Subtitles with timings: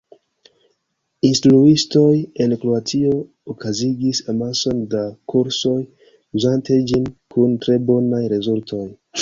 [1.27, 2.13] Instruistoj
[2.45, 3.13] en Kroatio
[3.55, 5.77] okazigis amason da kursoj
[6.41, 8.85] uzante ĝin kun tre bonaj rezultoj.